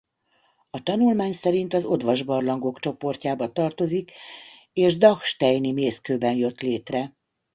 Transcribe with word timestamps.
A 0.69 0.83
tanulmány 0.83 1.31
szerint 1.33 1.73
az 1.73 1.85
odvas 1.85 2.23
barlangok 2.23 2.79
csoportjába 2.79 3.51
tartozik 3.51 4.11
és 4.73 4.97
dachsteini 4.97 5.71
mészkőben 5.71 6.33
jött 6.35 6.61
létre. 6.61 7.15